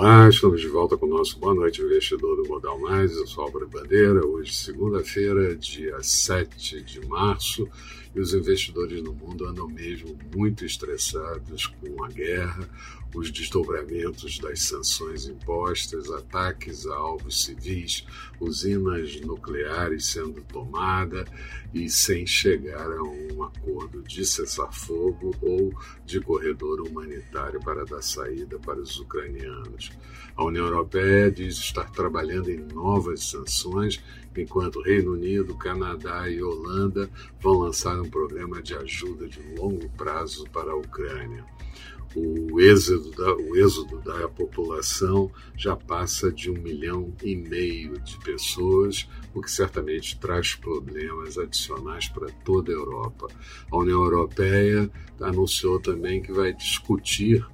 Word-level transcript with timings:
Olá, 0.00 0.28
estamos 0.28 0.60
de 0.60 0.68
volta 0.68 0.96
com 0.96 1.06
o 1.06 1.08
nosso 1.08 1.40
Boa 1.40 1.52
Noite 1.52 1.82
Investidor 1.82 2.36
do 2.36 2.48
Modal 2.48 2.78
Mais. 2.78 3.16
Eu 3.16 3.26
sou 3.26 3.42
Álvaro 3.42 3.68
Bandeira. 3.68 4.24
Hoje, 4.24 4.54
segunda-feira, 4.54 5.56
dia 5.56 6.00
7 6.00 6.80
de 6.82 7.04
março, 7.08 7.68
e 8.18 8.20
os 8.20 8.34
investidores 8.34 9.00
no 9.00 9.14
mundo 9.14 9.46
andam 9.46 9.68
mesmo 9.68 10.18
muito 10.34 10.64
estressados 10.64 11.68
com 11.68 12.02
a 12.02 12.08
guerra, 12.08 12.68
os 13.14 13.30
desdobramentos 13.30 14.40
das 14.40 14.62
sanções 14.62 15.26
impostas, 15.26 16.10
ataques 16.10 16.84
a 16.88 16.96
alvos 16.96 17.44
civis, 17.44 18.04
usinas 18.40 19.20
nucleares 19.20 20.06
sendo 20.06 20.42
tomadas 20.42 21.28
e 21.72 21.88
sem 21.88 22.26
chegar 22.26 22.90
a 22.90 23.02
um 23.02 23.44
acordo 23.44 24.02
de 24.02 24.26
cessar-fogo 24.26 25.32
ou 25.40 25.72
de 26.04 26.20
corredor 26.20 26.80
humanitário 26.80 27.60
para 27.60 27.84
dar 27.84 28.02
saída 28.02 28.58
para 28.58 28.80
os 28.80 28.98
ucranianos. 28.98 29.92
A 30.36 30.44
União 30.44 30.66
Europeia 30.66 31.30
diz 31.30 31.56
estar 31.58 31.90
trabalhando 31.90 32.50
em 32.50 32.58
novas 32.58 33.24
sanções, 33.24 34.02
enquanto 34.36 34.80
Reino 34.80 35.14
Unido, 35.14 35.56
Canadá 35.56 36.28
e 36.28 36.40
Holanda 36.40 37.10
vão 37.40 37.54
lançar 37.54 38.00
um 38.00 38.07
programa 38.08 38.62
de 38.62 38.74
ajuda 38.74 39.28
de 39.28 39.40
longo 39.56 39.88
prazo 39.90 40.44
para 40.50 40.72
a 40.72 40.76
Ucrânia 40.76 41.44
o 42.14 42.60
êxodo, 42.60 43.10
da, 43.10 43.34
o 43.34 43.56
êxodo 43.56 43.98
da 44.00 44.28
população 44.28 45.30
já 45.56 45.76
passa 45.76 46.32
de 46.32 46.50
um 46.50 46.54
milhão 46.54 47.14
e 47.22 47.36
meio 47.36 47.98
de 48.00 48.18
pessoas, 48.18 49.08
o 49.34 49.42
que 49.42 49.50
certamente 49.50 50.18
traz 50.18 50.54
problemas 50.54 51.36
adicionais 51.36 52.08
para 52.08 52.28
toda 52.44 52.72
a 52.72 52.74
Europa. 52.74 53.28
A 53.70 53.76
União 53.76 54.02
Europeia 54.02 54.90
anunciou 55.20 55.78
também 55.78 56.22
que 56.22 56.32
vai 56.32 56.52
discutir 56.52 57.46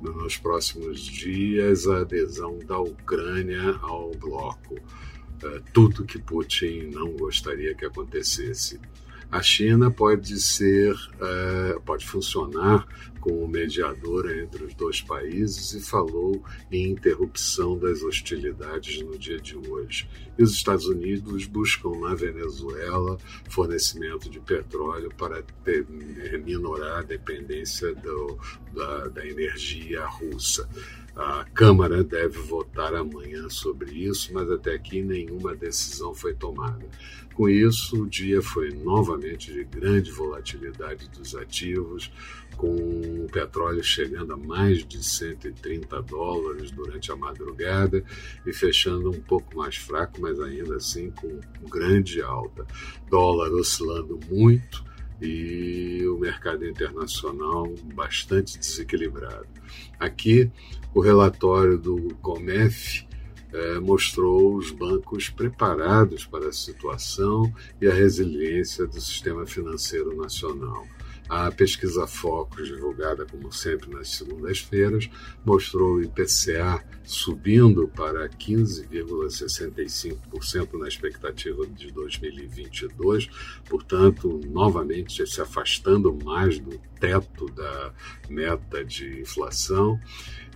nos 0.00 0.36
próximos 0.36 1.00
dias 1.00 1.86
a 1.86 2.00
adesão 2.00 2.58
da 2.58 2.78
Ucrânia 2.78 3.78
ao 3.82 4.10
bloco. 4.12 4.74
É, 5.44 5.60
tudo 5.72 6.04
que 6.04 6.18
Putin 6.18 6.90
não 6.92 7.12
gostaria 7.12 7.74
que 7.74 7.84
acontecesse. 7.84 8.80
A 9.32 9.40
China 9.40 9.90
pode 9.90 10.38
ser, 10.38 10.94
é, 11.18 11.78
pode 11.86 12.06
funcionar 12.06 12.86
como 13.18 13.48
mediadora 13.48 14.42
entre 14.42 14.64
os 14.64 14.74
dois 14.74 15.00
países 15.00 15.72
e 15.72 15.80
falou 15.80 16.44
em 16.70 16.90
interrupção 16.90 17.78
das 17.78 18.02
hostilidades 18.02 19.00
no 19.00 19.16
dia 19.16 19.40
de 19.40 19.56
hoje. 19.56 20.06
E 20.36 20.42
os 20.42 20.52
Estados 20.52 20.86
Unidos 20.86 21.46
buscam 21.46 21.98
na 21.98 22.14
Venezuela 22.14 23.16
fornecimento 23.48 24.28
de 24.28 24.38
petróleo 24.38 25.10
para 25.16 25.42
ter, 25.64 25.86
minorar 26.44 26.98
a 26.98 27.02
dependência 27.02 27.94
do, 27.94 28.38
da, 28.72 29.08
da 29.08 29.26
energia 29.26 30.04
russa. 30.06 30.68
A 31.14 31.44
Câmara 31.52 32.02
deve 32.02 32.38
votar 32.38 32.94
amanhã 32.94 33.48
sobre 33.50 33.92
isso, 33.92 34.32
mas 34.32 34.50
até 34.50 34.74
aqui 34.74 35.02
nenhuma 35.02 35.54
decisão 35.54 36.14
foi 36.14 36.32
tomada. 36.32 36.88
Com 37.34 37.48
isso, 37.48 38.02
o 38.02 38.08
dia 38.08 38.40
foi 38.42 38.70
novamente 38.70 39.52
de 39.52 39.62
grande 39.64 40.10
volatilidade 40.10 41.08
dos 41.10 41.34
ativos, 41.34 42.10
com 42.56 42.74
o 42.74 43.26
petróleo 43.30 43.82
chegando 43.82 44.32
a 44.34 44.36
mais 44.36 44.86
de 44.86 45.02
130 45.02 46.00
dólares 46.02 46.70
durante 46.70 47.10
a 47.12 47.16
madrugada 47.16 48.02
e 48.46 48.52
fechando 48.52 49.10
um 49.10 49.20
pouco 49.20 49.56
mais 49.56 49.76
fraco, 49.76 50.20
mas 50.20 50.38
ainda 50.40 50.76
assim 50.76 51.10
com 51.10 51.40
grande 51.68 52.22
alta. 52.22 52.66
Dólar 53.10 53.50
oscilando 53.52 54.18
muito 54.30 54.91
e 55.22 56.04
o 56.06 56.18
mercado 56.18 56.66
internacional 56.66 57.72
bastante 57.94 58.58
desequilibrado. 58.58 59.46
Aqui, 59.98 60.50
o 60.92 61.00
relatório 61.00 61.78
do 61.78 62.14
Comef 62.20 63.06
eh, 63.52 63.78
mostrou 63.78 64.56
os 64.56 64.70
bancos 64.70 65.30
preparados 65.30 66.26
para 66.26 66.48
a 66.48 66.52
situação 66.52 67.52
e 67.80 67.86
a 67.86 67.92
resiliência 67.92 68.86
do 68.86 69.00
sistema 69.00 69.46
financeiro 69.46 70.16
nacional. 70.16 70.86
A 71.28 71.50
pesquisa 71.50 72.06
Focus, 72.06 72.68
divulgada 72.68 73.24
como 73.24 73.50
sempre 73.52 73.90
nas 73.90 74.10
segundas-feiras, 74.10 75.08
mostrou 75.44 75.94
o 75.94 76.02
IPCA 76.02 76.84
subindo 77.04 77.88
para 77.88 78.28
15,65% 78.28 80.78
na 80.78 80.86
expectativa 80.88 81.66
de 81.66 81.90
2022, 81.90 83.28
portanto, 83.68 84.40
novamente 84.46 85.26
se 85.26 85.40
afastando 85.40 86.16
mais 86.24 86.58
do 86.58 86.78
teto 87.02 87.46
da 87.46 87.92
meta 88.30 88.84
de 88.84 89.22
inflação 89.22 89.98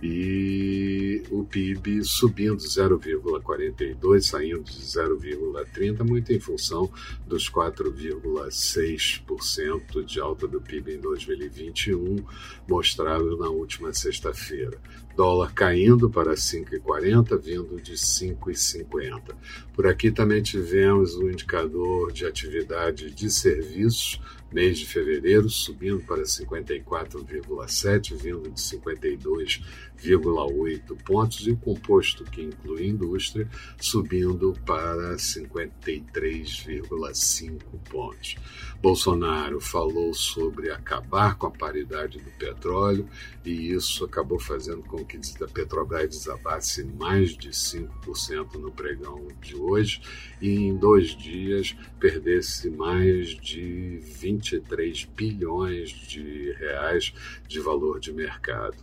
e 0.01 1.21
o 1.29 1.43
PIB 1.43 2.05
subindo 2.05 2.55
0,42, 2.55 4.21
saindo 4.21 4.63
de 4.63 4.79
0,30, 4.79 6.07
muito 6.07 6.31
em 6.31 6.39
função 6.39 6.89
dos 7.25 7.51
4,6% 7.51 10.05
de 10.05 10.21
alta 10.21 10.47
do 10.47 10.61
PIB 10.61 10.93
em 10.93 11.01
2021, 11.01 12.23
mostrado 12.65 13.35
na 13.35 13.49
última 13.49 13.93
sexta-feira. 13.93 14.79
Dólar 15.17 15.51
caindo 15.51 16.11
para 16.11 16.35
5,40, 16.35 17.41
vindo 17.41 17.81
de 17.81 17.93
5,50. 17.93 19.35
Por 19.73 19.87
aqui 19.87 20.11
também 20.11 20.43
tivemos 20.43 21.15
o 21.15 21.27
indicador 21.27 22.13
de 22.13 22.23
atividade 22.23 23.09
de 23.09 23.27
serviços 23.31 24.21
mês 24.51 24.79
de 24.79 24.85
fevereiro, 24.85 25.49
subindo 25.49 26.03
para 26.03 26.23
54,7, 26.23 28.15
vindo 28.15 28.49
de 28.49 28.61
52,8 28.61 31.03
pontos, 31.03 31.45
e 31.45 31.51
o 31.51 31.57
composto, 31.57 32.23
que 32.23 32.41
inclui 32.41 32.87
indústria, 32.87 33.49
subindo 33.79 34.57
para 34.65 35.15
53,5 35.15 37.59
pontos. 37.89 38.37
Bolsonaro 38.81 39.59
falou 39.59 40.13
sobre 40.13 40.71
acabar 40.71 41.35
com 41.35 41.47
a 41.47 41.51
paridade 41.51 42.17
do 42.19 42.31
petróleo, 42.31 43.05
e 43.43 43.73
isso 43.73 44.05
acabou 44.05 44.39
fazendo 44.39 44.83
com 44.83 45.03
que 45.07 45.17
a 45.41 45.47
Petrobras 45.47 46.09
desabasse 46.09 46.83
mais 46.83 47.37
de 47.37 47.49
5% 47.49 48.55
no 48.55 48.71
pregão 48.71 49.27
de 49.41 49.55
hoje, 49.55 50.01
e 50.41 50.49
em 50.49 50.75
dois 50.75 51.15
dias 51.15 51.75
perdesse 51.99 52.69
mais 52.69 53.29
de 53.29 53.97
20 53.97 54.57
23 54.57 55.05
bilhões 55.05 55.89
de 55.89 56.51
reais 56.53 57.13
de 57.47 57.59
valor 57.59 57.99
de 57.99 58.11
mercado. 58.11 58.77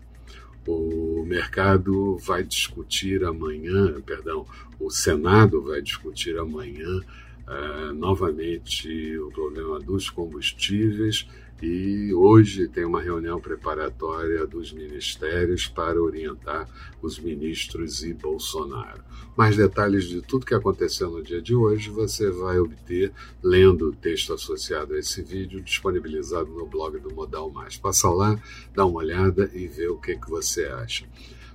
O 0.67 1.25
mercado 1.27 2.17
vai 2.19 2.43
discutir 2.43 3.23
amanhã, 3.25 4.01
perdão, 4.01 4.47
o 4.81 4.91
Senado 4.91 5.63
vai 5.63 5.83
discutir 5.83 6.39
amanhã 6.39 7.01
uh, 7.47 7.93
novamente 7.93 9.19
o 9.19 9.31
problema 9.31 9.79
dos 9.79 10.09
combustíveis 10.09 11.29
e 11.63 12.13
hoje 12.13 12.69
tem 12.69 12.85
uma 12.85 13.01
reunião 13.01 13.41
preparatória 13.41 14.47
dos 14.47 14.73
ministérios 14.73 15.67
para 15.67 16.03
orientar 16.03 16.69
os 17.01 17.19
ministros 17.19 18.03
e 18.03 18.13
Bolsonaro. 18.13 19.03
Mais 19.37 19.57
detalhes 19.57 20.05
de 20.05 20.21
tudo 20.21 20.47
que 20.47 20.55
aconteceu 20.55 21.11
no 21.11 21.23
dia 21.23 21.41
de 21.41 21.55
hoje 21.55 21.91
você 21.91 22.31
vai 22.31 22.59
obter 22.59 23.13
lendo 23.43 23.89
o 23.89 23.93
texto 23.95 24.33
associado 24.33 24.95
a 24.95 24.99
esse 24.99 25.23
vídeo 25.23 25.63
disponibilizado 25.63 26.51
no 26.51 26.67
blog 26.67 26.99
do 26.99 27.15
Modal 27.15 27.51
Mais. 27.51 27.77
Passa 27.77 28.09
lá, 28.09 28.39
dá 28.75 28.85
uma 28.85 28.99
olhada 28.99 29.51
e 29.55 29.67
vê 29.67 29.89
o 29.89 29.97
que, 29.97 30.17
que 30.17 30.31
você 30.31 30.67
acha. 30.67 31.07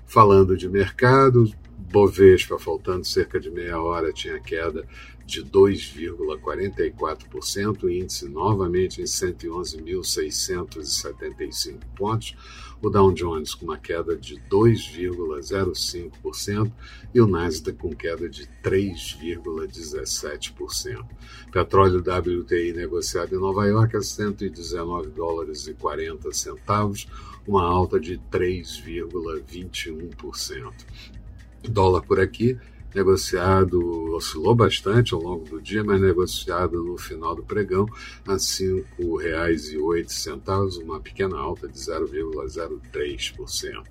Falando 0.05 0.57
de 0.57 0.67
mercado, 0.67 1.49
Bovespa, 1.91 2.59
faltando 2.59 3.05
cerca 3.05 3.39
de 3.39 3.49
meia 3.49 3.81
hora, 3.81 4.13
tinha 4.13 4.39
queda 4.39 4.87
de 5.25 5.43
2,44%, 5.43 7.83
o 7.83 7.89
índice 7.89 8.27
novamente 8.27 9.01
em 9.01 9.05
111.675 9.05 11.79
pontos, 11.95 12.35
o 12.81 12.89
Dow 12.89 13.11
Jones 13.11 13.53
com 13.53 13.65
uma 13.65 13.77
queda 13.77 14.17
de 14.17 14.37
2,05% 14.49 16.71
e 17.13 17.21
o 17.21 17.27
Nasdaq 17.27 17.77
com 17.77 17.95
queda 17.95 18.27
de 18.27 18.49
3,17%. 18.63 21.05
Petróleo 21.51 21.99
WTI 21.99 22.73
negociado 22.73 23.35
em 23.35 23.39
Nova 23.39 23.67
York 23.67 23.95
a 23.97 24.01
119 24.01 25.09
dólares 25.09 25.67
e 25.67 25.75
40 25.75 26.33
centavos, 26.33 27.07
uma 27.47 27.63
alta 27.63 27.99
de 27.99 28.17
3,21%. 28.31 30.73
Dólar 31.63 32.03
por 32.03 32.19
aqui 32.19 32.57
negociado, 32.93 34.13
oscilou 34.13 34.53
bastante 34.55 35.13
ao 35.13 35.21
longo 35.21 35.45
do 35.45 35.61
dia, 35.61 35.83
mas 35.83 36.01
negociado 36.01 36.83
no 36.83 36.97
final 36.97 37.35
do 37.35 37.43
pregão 37.43 37.85
a 38.27 38.33
R$ 38.33 38.37
5,08, 38.37 40.83
uma 40.83 40.99
pequena 40.99 41.37
alta 41.37 41.67
de 41.67 41.77
0,03%. 41.77 43.83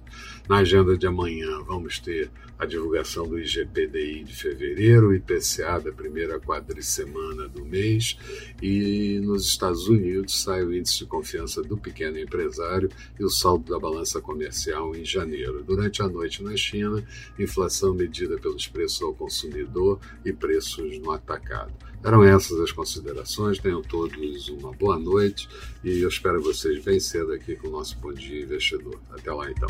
Na 0.49 0.57
agenda 0.59 0.97
de 0.97 1.07
amanhã, 1.07 1.61
vamos 1.63 1.99
ter 1.99 2.31
a 2.59 2.67
divulgação 2.67 3.29
do 3.29 3.39
IGPDI 3.39 4.25
de 4.25 4.35
fevereiro, 4.35 5.09
o 5.09 5.15
IPCA 5.15 5.79
da 5.79 5.93
primeira 5.93 6.41
quadricemana 6.41 7.47
do 7.47 7.65
mês, 7.65 8.19
e 8.61 9.21
nos 9.23 9.47
Estados 9.47 9.87
Unidos 9.87 10.43
sai 10.43 10.65
o 10.65 10.75
índice 10.75 10.99
de 10.99 11.07
confiança 11.07 11.63
do 11.63 11.77
pequeno 11.77 12.19
empresário 12.19 12.91
e 13.19 13.25
o 13.25 13.31
saldo 13.31 13.71
da 13.71 13.79
balança 13.79 14.21
comercial 14.21 14.95
em 14.97 15.05
janeiro. 15.05 15.63
Durante 15.63 16.03
a 16.03 16.09
noite 16.09 16.43
na 16.43 16.57
China, 16.57 17.05
inflação 17.39 17.95
medida 17.95 18.39
pelos 18.39 18.67
preços 18.67 18.88
ao 19.05 19.15
consumidor 19.15 19.99
e 20.25 20.33
preços 20.33 20.99
no 20.99 21.11
atacado. 21.11 21.73
Eram 22.03 22.23
essas 22.23 22.61
as 22.61 22.73
considerações. 22.73 23.59
Tenham 23.59 23.83
todos 23.83 24.49
uma 24.49 24.73
boa 24.73 24.99
noite 24.99 25.49
e 25.83 26.01
eu 26.01 26.09
espero 26.09 26.41
vocês 26.41 26.83
bem 26.85 27.01
cedo 27.01 27.33
aqui 27.33 27.57
com 27.57 27.69
o 27.69 27.73
nosso 27.73 27.99
Bom 27.99 28.13
Dia 28.13 28.43
Investidor. 28.43 29.01
Até 29.11 29.33
lá 29.33 29.51
então. 29.51 29.69